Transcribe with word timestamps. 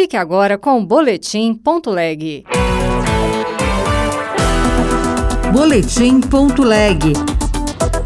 Fique 0.00 0.16
agora 0.16 0.56
com 0.56 0.80
o 0.80 0.86
Boletim.leg. 0.86 2.44
Boletim.leg. 5.52 7.12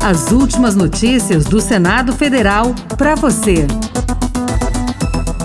As 0.03 0.33
últimas 0.33 0.75
notícias 0.75 1.45
do 1.45 1.61
Senado 1.61 2.13
Federal 2.13 2.75
para 2.99 3.15
você. 3.15 3.69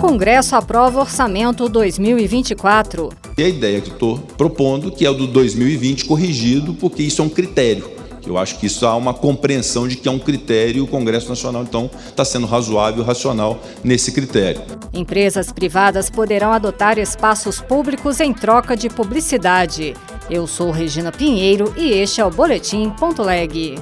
Congresso 0.02 0.56
aprova 0.56 1.02
orçamento 1.02 1.70
2024. 1.70 3.10
E 3.38 3.44
a 3.44 3.48
ideia 3.48 3.80
que 3.80 3.90
estou 3.90 4.18
propondo, 4.18 4.92
que 4.92 5.06
é 5.06 5.10
o 5.12 5.14
do 5.14 5.28
2020 5.28 6.06
corrigido, 6.06 6.74
porque 6.74 7.04
isso 7.04 7.22
é 7.22 7.26
um 7.26 7.30
critério. 7.30 7.99
Eu 8.30 8.38
acho 8.38 8.60
que 8.60 8.68
isso 8.68 8.86
há 8.86 8.96
uma 8.96 9.12
compreensão 9.12 9.88
de 9.88 9.96
que 9.96 10.08
é 10.08 10.12
um 10.12 10.20
critério, 10.20 10.84
o 10.84 10.88
Congresso 10.88 11.28
Nacional, 11.28 11.64
então, 11.64 11.90
está 12.08 12.24
sendo 12.24 12.46
razoável, 12.46 13.04
racional 13.04 13.60
nesse 13.84 14.12
critério. 14.12 14.62
Empresas 14.94 15.52
privadas 15.52 16.12
poderão 16.12 16.54
adotar 16.54 17.00
espaços 17.00 17.60
públicos 17.60 18.20
em 18.20 18.32
troca 18.32 18.78
de 18.78 18.88
publicidade. 18.88 19.96
Eu 20.30 20.46
sou 20.46 20.70
Regina 20.70 21.12
Pinheiro 21.12 21.74
e 21.76 21.90
este 21.90 22.22
é 22.22 22.26
o 22.26 22.30
Boletim 22.30 22.92
Ponto 22.92 23.24
Leg. 23.24 23.76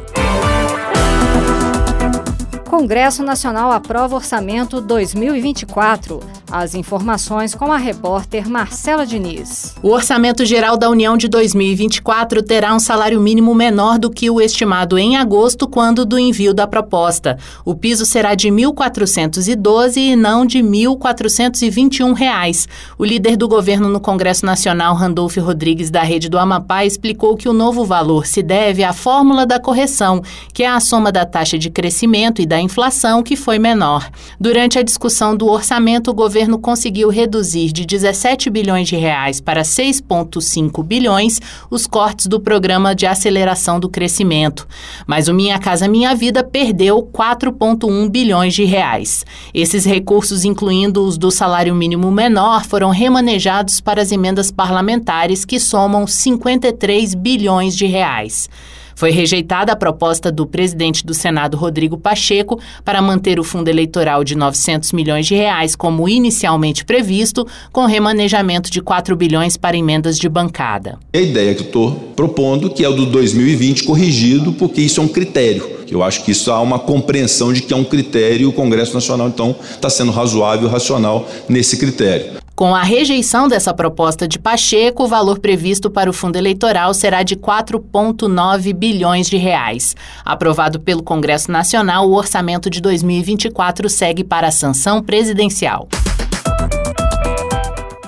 Congresso 2.78 3.24
Nacional 3.24 3.72
aprova 3.72 4.18
orçamento 4.18 4.80
2024. 4.80 6.20
As 6.50 6.76
informações 6.76 7.56
com 7.56 7.72
a 7.72 7.78
repórter 7.78 8.48
Marcela 8.48 9.04
Diniz. 9.04 9.76
O 9.82 9.90
Orçamento 9.90 10.46
Geral 10.46 10.78
da 10.78 10.88
União 10.88 11.18
de 11.18 11.28
2024 11.28 12.44
terá 12.44 12.76
um 12.76 12.80
salário 12.80 13.20
mínimo 13.20 13.56
menor 13.56 13.98
do 13.98 14.12
que 14.12 14.30
o 14.30 14.40
estimado 14.40 14.98
em 14.98 15.18
agosto, 15.18 15.68
quando 15.68 16.06
do 16.06 16.20
envio 16.20 16.54
da 16.54 16.68
proposta. 16.68 17.40
O 17.66 17.74
piso 17.74 18.06
será 18.06 18.36
de 18.36 18.50
R$ 18.50 18.56
1.412 18.56 19.98
e 19.98 20.16
não 20.16 20.46
de 20.46 20.60
1.421 20.60 22.14
reais. 22.14 22.68
O 22.96 23.04
líder 23.04 23.36
do 23.36 23.48
governo 23.48 23.90
no 23.90 24.00
Congresso 24.00 24.46
Nacional, 24.46 24.94
Randolfo 24.94 25.42
Rodrigues, 25.42 25.90
da 25.90 26.04
Rede 26.04 26.30
do 26.30 26.38
Amapá, 26.38 26.86
explicou 26.86 27.36
que 27.36 27.50
o 27.50 27.54
novo 27.54 27.84
valor 27.84 28.28
se 28.28 28.44
deve 28.44 28.84
à 28.84 28.94
fórmula 28.94 29.48
da 29.48 29.60
correção, 29.60 30.22
que 30.54 30.62
é 30.62 30.70
a 30.70 30.80
soma 30.80 31.12
da 31.12 31.26
taxa 31.26 31.58
de 31.58 31.72
crescimento 31.72 32.40
e 32.40 32.46
da 32.46 32.67
inflação, 32.68 33.24
que 33.24 33.36
foi 33.36 33.58
menor. 33.58 34.10
Durante 34.40 34.78
a 34.78 34.84
discussão 34.84 35.36
do 35.36 35.48
orçamento, 35.48 36.12
o 36.12 36.14
governo 36.14 36.60
conseguiu 36.60 37.10
reduzir 37.10 37.72
de 37.72 37.86
17 37.86 38.50
bilhões 38.50 38.88
de 38.88 38.96
reais 38.96 39.42
para 39.42 39.64
6,5 39.64 40.84
bilhões 40.84 41.40
os 41.72 41.88
cortes 41.88 42.28
do 42.28 42.40
programa 42.40 42.94
de 42.94 43.06
aceleração 43.08 43.80
do 43.80 43.90
crescimento. 43.90 44.68
Mas 45.08 45.28
o 45.28 45.34
Minha 45.34 45.58
Casa 45.58 45.88
Minha 45.88 46.14
Vida 46.14 46.44
perdeu 46.44 47.02
4,1 47.02 48.10
bilhões 48.10 48.54
de 48.54 48.66
reais. 48.66 49.26
Esses 49.54 49.86
recursos, 49.86 50.46
incluindo 50.46 51.04
os 51.04 51.18
do 51.18 51.32
salário 51.32 51.74
mínimo 51.74 52.12
menor, 52.12 52.66
foram 52.66 52.90
remanejados 52.90 53.80
para 53.80 54.02
as 54.02 54.12
emendas 54.12 54.52
parlamentares 54.52 55.46
que 55.46 55.60
somam 55.60 56.06
53 56.06 57.16
bilhões 57.16 57.76
de 57.76 57.86
reais. 57.86 58.50
Foi 58.98 59.12
rejeitada 59.12 59.72
a 59.72 59.76
proposta 59.76 60.32
do 60.32 60.48
presidente 60.48 61.06
do 61.06 61.14
Senado, 61.14 61.56
Rodrigo 61.56 62.00
Pacheco, 62.00 62.60
para 62.84 63.00
manter 63.00 63.40
o 63.40 63.44
fundo 63.44 63.68
eleitoral 63.68 64.24
de 64.24 64.36
900 64.36 64.92
milhões 64.92 65.28
de 65.28 65.36
reais 65.36 65.76
como 65.76 66.10
inicialmente 66.10 66.84
previsto, 66.84 67.46
com 67.72 67.86
remanejamento 67.86 68.72
de 68.72 68.82
4 68.82 69.16
bilhões 69.16 69.56
para 69.56 69.78
emendas 69.78 70.18
de 70.18 70.28
bancada. 70.28 70.98
A 71.14 71.20
ideia 71.20 71.54
que 71.54 71.62
estou 71.62 71.92
propondo, 72.16 72.72
que 72.72 72.84
é 72.84 72.90
o 72.90 72.94
do 72.94 73.06
2020 73.06 73.84
corrigido, 73.84 74.52
porque 74.54 74.82
isso 74.82 75.00
é 75.00 75.04
um 75.04 75.08
critério. 75.08 75.78
Eu 75.88 76.02
acho 76.02 76.24
que 76.26 76.32
isso 76.32 76.52
há 76.52 76.60
uma 76.60 76.80
compreensão 76.80 77.54
de 77.54 77.62
que 77.62 77.76
é 77.76 77.78
um 77.78 77.84
critério, 77.84 78.50
o 78.50 78.54
Congresso 78.54 78.96
Nacional, 78.96 79.28
então, 79.28 79.56
está 79.70 79.92
sendo 79.92 80.12
razoável, 80.12 80.68
racional 80.68 81.30
nesse 81.48 81.78
critério. 81.78 82.47
Com 82.58 82.74
a 82.74 82.82
rejeição 82.82 83.48
dessa 83.48 83.72
proposta 83.72 84.28
de 84.28 84.40
Pacheco, 84.40 85.04
o 85.04 85.08
valor 85.08 85.38
previsto 85.38 85.92
para 85.92 86.10
o 86.10 86.14
fundo 86.14 86.38
eleitoral 86.38 86.92
será 86.92 87.22
de 87.22 87.36
4,9 87.36 88.74
bilhões 88.74 89.30
de 89.30 89.38
reais. 89.38 89.96
Aprovado 90.26 90.80
pelo 90.80 91.04
Congresso 91.04 91.52
Nacional, 91.52 92.10
o 92.10 92.16
orçamento 92.16 92.68
de 92.68 92.82
2024 92.82 93.88
segue 93.88 94.24
para 94.24 94.48
a 94.48 94.52
sanção 94.52 95.04
presidencial. 95.04 95.88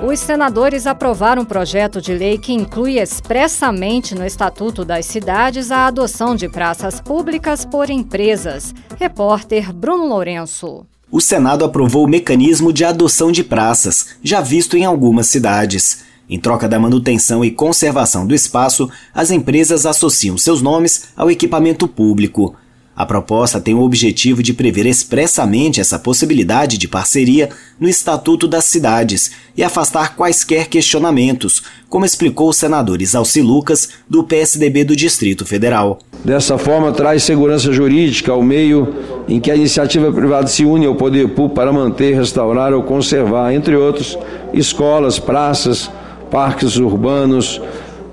Os 0.01 0.19
senadores 0.19 0.87
aprovaram 0.87 1.43
um 1.43 1.45
projeto 1.45 2.01
de 2.01 2.15
lei 2.15 2.39
que 2.39 2.51
inclui 2.51 2.97
expressamente 2.97 4.15
no 4.15 4.25
Estatuto 4.25 4.83
das 4.83 5.05
Cidades 5.05 5.69
a 5.69 5.85
adoção 5.85 6.35
de 6.35 6.49
praças 6.49 6.99
públicas 6.99 7.65
por 7.65 7.91
empresas. 7.91 8.73
Repórter 8.97 9.71
Bruno 9.71 10.07
Lourenço 10.07 10.87
o 11.11 11.19
Senado 11.19 11.65
aprovou 11.65 12.05
o 12.05 12.07
mecanismo 12.07 12.71
de 12.71 12.85
adoção 12.85 13.31
de 13.31 13.43
praças, 13.43 14.09
já 14.23 14.41
visto 14.41 14.77
em 14.77 14.85
algumas 14.85 15.27
cidades. 15.27 16.03
Em 16.29 16.39
troca 16.39 16.69
da 16.69 16.79
manutenção 16.79 17.43
e 17.43 17.49
conservação 17.49 18.27
do 18.27 18.35
espaço, 18.35 18.89
as 19.13 19.31
empresas 19.31 19.87
associam 19.87 20.37
seus 20.37 20.61
nomes 20.61 21.05
ao 21.17 21.31
equipamento 21.31 21.87
público. 21.87 22.55
A 22.99 23.05
proposta 23.05 23.61
tem 23.61 23.73
o 23.73 23.81
objetivo 23.81 24.43
de 24.43 24.53
prever 24.53 24.85
expressamente 24.85 25.79
essa 25.79 25.97
possibilidade 25.97 26.77
de 26.77 26.85
parceria 26.85 27.47
no 27.79 27.87
Estatuto 27.87 28.45
das 28.45 28.65
Cidades 28.65 29.31
e 29.55 29.63
afastar 29.63 30.17
quaisquer 30.17 30.67
questionamentos, 30.67 31.63
como 31.87 32.03
explicou 32.03 32.49
o 32.49 32.53
senador 32.53 33.01
Isalci 33.01 33.41
Lucas, 33.41 33.87
do 34.09 34.21
PSDB 34.21 34.83
do 34.83 34.97
Distrito 34.97 35.45
Federal. 35.45 35.99
Dessa 36.25 36.57
forma, 36.57 36.91
traz 36.91 37.23
segurança 37.23 37.71
jurídica 37.71 38.33
ao 38.33 38.43
meio 38.43 38.93
em 39.29 39.39
que 39.39 39.49
a 39.49 39.55
iniciativa 39.55 40.11
privada 40.11 40.47
se 40.47 40.65
une 40.65 40.85
ao 40.85 40.93
poder 40.93 41.29
público 41.29 41.55
para 41.55 41.71
manter, 41.71 42.17
restaurar 42.17 42.73
ou 42.73 42.83
conservar, 42.83 43.53
entre 43.53 43.77
outros, 43.77 44.19
escolas, 44.53 45.17
praças, 45.17 45.89
parques 46.29 46.75
urbanos, 46.75 47.61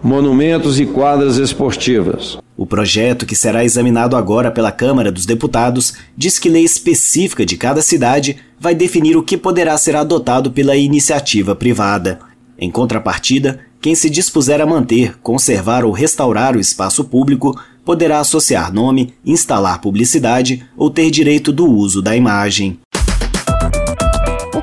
monumentos 0.00 0.78
e 0.78 0.86
quadras 0.86 1.38
esportivas. 1.38 2.38
O 2.56 2.65
projeto, 2.65 3.27
que 3.27 3.37
será 3.37 3.65
examinado 3.65 4.17
agora 4.17 4.50
pela 4.50 4.72
Câmara 4.72 5.12
dos 5.12 5.27
Deputados, 5.27 5.93
diz 6.17 6.39
que 6.39 6.49
lei 6.49 6.65
específica 6.65 7.44
de 7.44 7.56
cada 7.56 7.83
cidade 7.83 8.39
vai 8.59 8.75
definir 8.75 9.17
o 9.17 9.22
que 9.22 9.37
poderá 9.37 9.77
ser 9.77 9.94
adotado 9.94 10.50
pela 10.50 10.75
iniciativa 10.75 11.55
privada. 11.55 12.19
Em 12.59 12.71
contrapartida, 12.71 13.61
quem 13.81 13.94
se 13.94 14.09
dispuser 14.09 14.61
a 14.62 14.67
manter, 14.67 15.19
conservar 15.19 15.84
ou 15.84 15.93
restaurar 15.93 16.56
o 16.56 16.61
espaço 16.61 17.05
público 17.05 17.55
poderá 17.84 18.21
associar 18.21 18.73
nome, 18.73 19.12
instalar 19.25 19.81
publicidade 19.81 20.67
ou 20.77 20.88
ter 20.88 21.11
direito 21.11 21.53
do 21.53 21.71
uso 21.71 22.00
da 22.00 22.17
imagem 22.17 22.81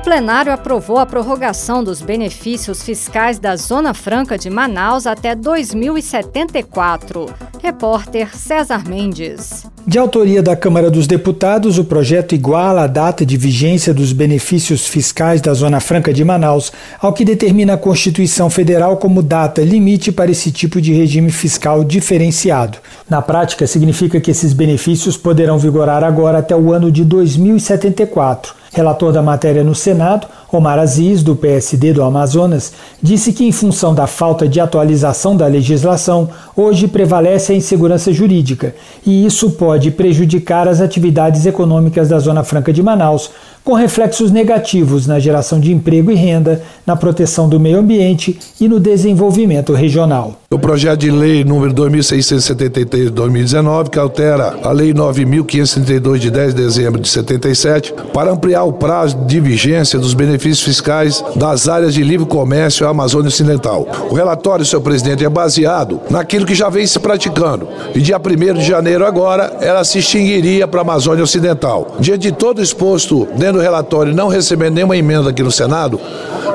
plenário 0.04 0.52
aprovou 0.52 0.98
a 0.98 1.06
prorrogação 1.06 1.82
dos 1.82 2.02
benefícios 2.02 2.82
fiscais 2.82 3.38
da 3.38 3.56
Zona 3.56 3.94
Franca 3.94 4.36
de 4.36 4.50
Manaus 4.50 5.06
até 5.06 5.34
2074. 5.34 7.32
Repórter 7.62 8.36
César 8.36 8.86
Mendes. 8.86 9.64
De 9.86 9.98
autoria 9.98 10.42
da 10.42 10.54
Câmara 10.54 10.90
dos 10.90 11.06
Deputados, 11.06 11.78
o 11.78 11.84
projeto 11.84 12.34
iguala 12.34 12.84
a 12.84 12.86
data 12.86 13.24
de 13.24 13.38
vigência 13.38 13.94
dos 13.94 14.12
benefícios 14.12 14.86
fiscais 14.86 15.40
da 15.40 15.54
Zona 15.54 15.80
Franca 15.80 16.12
de 16.12 16.22
Manaus 16.22 16.70
ao 17.00 17.14
que 17.14 17.24
determina 17.24 17.72
a 17.72 17.78
Constituição 17.78 18.50
Federal 18.50 18.98
como 18.98 19.22
data 19.22 19.62
limite 19.62 20.12
para 20.12 20.30
esse 20.30 20.52
tipo 20.52 20.82
de 20.82 20.92
regime 20.92 21.30
fiscal 21.30 21.82
diferenciado. 21.82 22.76
Na 23.08 23.22
prática, 23.22 23.66
significa 23.66 24.20
que 24.20 24.30
esses 24.30 24.52
benefícios 24.52 25.16
poderão 25.16 25.58
vigorar 25.58 26.04
agora 26.04 26.38
até 26.38 26.54
o 26.54 26.72
ano 26.72 26.92
de 26.92 27.04
2074. 27.04 28.63
Relator 28.74 29.12
da 29.12 29.22
matéria 29.22 29.62
no 29.62 29.72
Senado, 29.72 30.26
Omar 30.50 30.80
Aziz, 30.80 31.22
do 31.22 31.36
PSD 31.36 31.92
do 31.92 32.02
Amazonas, 32.02 32.72
disse 33.00 33.32
que, 33.32 33.44
em 33.44 33.52
função 33.52 33.94
da 33.94 34.08
falta 34.08 34.48
de 34.48 34.58
atualização 34.58 35.36
da 35.36 35.46
legislação, 35.46 36.28
hoje 36.56 36.88
prevalece 36.88 37.52
a 37.52 37.54
insegurança 37.54 38.12
jurídica 38.12 38.74
e 39.06 39.24
isso 39.24 39.52
pode 39.52 39.92
prejudicar 39.92 40.66
as 40.66 40.80
atividades 40.80 41.46
econômicas 41.46 42.08
da 42.08 42.18
Zona 42.18 42.42
Franca 42.42 42.72
de 42.72 42.82
Manaus, 42.82 43.30
com 43.64 43.72
reflexos 43.72 44.30
negativos 44.30 45.06
na 45.06 45.18
geração 45.18 45.58
de 45.58 45.72
emprego 45.72 46.10
e 46.10 46.14
renda, 46.14 46.62
na 46.86 46.94
proteção 46.94 47.48
do 47.48 47.58
meio 47.58 47.78
ambiente 47.78 48.38
e 48.60 48.68
no 48.68 48.78
desenvolvimento 48.78 49.72
regional. 49.72 50.38
O 50.50 50.58
projeto 50.58 51.00
de 51.00 51.10
lei 51.10 51.42
número 51.42 51.72
2673 51.72 53.06
de 53.06 53.10
2019, 53.10 53.90
que 53.90 53.98
altera 53.98 54.58
a 54.62 54.70
lei 54.70 54.92
9532 54.92 56.20
de 56.20 56.30
10 56.30 56.54
de 56.54 56.62
dezembro 56.62 57.00
de 57.00 57.08
77, 57.08 57.94
para 58.12 58.30
ampliar 58.30 58.64
o 58.64 58.72
prazo 58.72 59.16
de 59.26 59.40
vigência 59.40 59.98
dos 59.98 60.12
benefícios 60.12 60.62
fiscais 60.62 61.24
das 61.34 61.66
áreas 61.66 61.94
de 61.94 62.04
livre 62.04 62.26
comércio 62.26 62.86
à 62.86 62.90
Amazônia 62.90 63.28
Ocidental. 63.28 63.88
O 64.10 64.14
relatório, 64.14 64.64
senhor 64.64 64.82
presidente, 64.82 65.24
é 65.24 65.28
baseado 65.28 66.00
naquilo 66.10 66.46
que 66.46 66.54
já 66.54 66.68
vem 66.68 66.86
se 66.86 67.00
praticando. 67.00 67.66
E 67.94 68.00
dia 68.00 68.18
1 68.18 68.54
de 68.54 68.64
janeiro 68.64 69.06
agora, 69.06 69.56
ela 69.60 69.82
se 69.84 69.98
extinguiria 69.98 70.68
para 70.68 70.80
a 70.80 70.82
Amazônia 70.82 71.24
Ocidental. 71.24 71.96
Diante 71.98 72.30
de 72.30 72.32
todo 72.32 72.62
exposto 72.62 73.26
dentro 73.36 73.53
do 73.54 73.60
relatório 73.60 74.14
não 74.14 74.28
recebendo 74.28 74.74
nenhuma 74.74 74.96
emenda 74.96 75.30
aqui 75.30 75.42
no 75.42 75.50
Senado, 75.50 76.00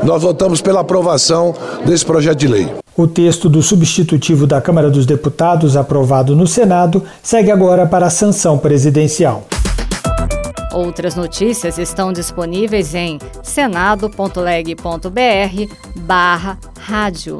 nós 0.03 0.21
votamos 0.21 0.61
pela 0.61 0.81
aprovação 0.81 1.53
desse 1.85 2.05
projeto 2.05 2.37
de 2.37 2.47
lei. 2.47 2.71
O 2.95 3.07
texto 3.07 3.49
do 3.49 3.61
substitutivo 3.61 4.45
da 4.45 4.61
Câmara 4.61 4.89
dos 4.89 5.05
Deputados, 5.05 5.77
aprovado 5.77 6.35
no 6.35 6.45
Senado, 6.45 7.03
segue 7.23 7.51
agora 7.51 7.85
para 7.85 8.07
a 8.07 8.09
sanção 8.09 8.57
presidencial. 8.57 9.45
Outras 10.73 11.15
notícias 11.15 11.77
estão 11.77 12.13
disponíveis 12.13 12.93
em 12.93 13.17
senado.leg.br 13.41 14.79
barra 15.95 16.59
rádio. 16.79 17.39